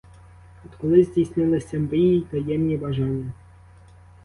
[0.65, 3.31] От коли здійснилися мрії й таємні бажання.